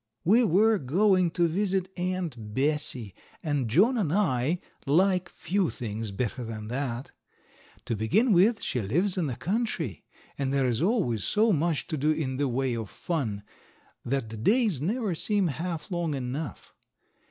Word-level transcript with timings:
We 0.23 0.43
were 0.43 0.79
going 0.79 1.29
to 1.37 1.47
visit 1.47 1.89
Aunt 1.95 2.55
Bessie, 2.55 3.13
and 3.43 3.67
John 3.69 3.99
and 3.99 4.11
I 4.11 4.59
like 4.87 5.29
few 5.29 5.69
things 5.69 6.09
better 6.09 6.43
than 6.43 6.69
that. 6.69 7.11
To 7.85 7.95
begin 7.95 8.33
with, 8.33 8.63
she 8.63 8.81
lives 8.81 9.15
in 9.15 9.27
the 9.27 9.35
country, 9.35 10.03
and 10.39 10.51
there 10.51 10.67
is 10.67 10.81
always 10.81 11.23
so 11.23 11.53
much 11.53 11.85
to 11.85 11.97
do 11.97 12.09
in 12.09 12.37
the 12.37 12.47
way 12.47 12.73
of 12.75 12.89
fun 12.89 13.43
that 14.03 14.29
the 14.29 14.37
days 14.37 14.81
never 14.81 15.13
seem 15.13 15.45
half 15.49 15.91
long 15.91 16.15
enough. 16.15 16.73